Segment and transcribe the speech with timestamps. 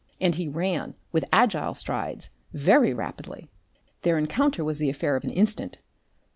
[0.19, 3.51] And he ran, with agile strides, very rapidly.
[4.01, 5.77] Their encounter was the affair of an instant.